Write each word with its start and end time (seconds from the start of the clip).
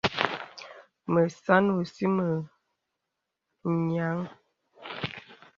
Mə 1.11 1.21
sàn 1.43 1.65
ɔ̀sì 1.79 2.05
mə 2.15 2.25
nyàŋ. 3.87 4.17